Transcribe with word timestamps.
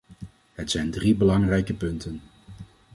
Het 0.53 0.71
zijn 0.71 0.91
drie 0.91 1.15
belangrijke 1.15 1.73
punten. 1.73 2.21